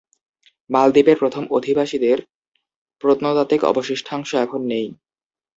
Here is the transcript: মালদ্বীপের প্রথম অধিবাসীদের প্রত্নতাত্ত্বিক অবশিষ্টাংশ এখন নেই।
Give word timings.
মালদ্বীপের 0.69 1.17
প্রথম 1.17 1.43
অধিবাসীদের 1.51 2.17
প্রত্নতাত্ত্বিক 3.03 3.61
অবশিষ্টাংশ 3.63 4.29
এখন 4.35 4.61
নেই। 4.71 4.87